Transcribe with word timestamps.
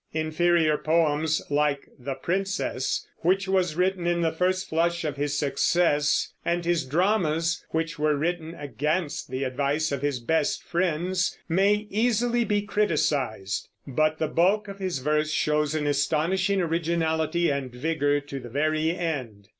Inferior 0.15 0.79
poems, 0.79 1.43
like 1.51 1.87
The 1.99 2.15
Princess, 2.15 3.05
which 3.19 3.47
was 3.47 3.75
written 3.75 4.07
in 4.07 4.21
the 4.21 4.31
first 4.31 4.67
flush 4.67 5.03
of 5.05 5.15
his 5.15 5.37
success, 5.37 6.33
and 6.43 6.65
his 6.65 6.85
dramas, 6.85 7.63
which 7.69 7.99
were 7.99 8.15
written 8.15 8.55
against 8.55 9.29
the 9.29 9.43
advice 9.43 9.91
of 9.91 10.01
his 10.01 10.19
best 10.19 10.63
friends, 10.63 11.37
may 11.47 11.85
easily 11.91 12.43
be 12.43 12.63
criticised; 12.63 13.69
but 13.85 14.17
the 14.17 14.27
bulk 14.27 14.67
of 14.67 14.79
his 14.79 14.97
verse 14.97 15.29
shows 15.29 15.75
an 15.75 15.85
astonishing 15.85 16.61
originality 16.61 17.51
and 17.51 17.71
vigor 17.71 18.19
to 18.21 18.39
the 18.39 18.49
very 18.49 18.89
end. 18.89 19.49